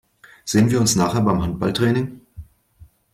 Sehen 0.45 0.71
wir 0.71 0.79
uns 0.79 0.95
nachher 0.95 1.21
beim 1.21 1.43
Handballtraining? 1.43 2.21